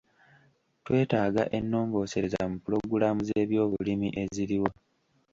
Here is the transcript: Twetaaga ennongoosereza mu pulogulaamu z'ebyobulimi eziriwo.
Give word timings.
Twetaaga 0.85 1.43
ennongoosereza 1.57 2.41
mu 2.51 2.57
pulogulaamu 2.63 3.21
z'ebyobulimi 3.27 4.07
eziriwo. 4.21 4.69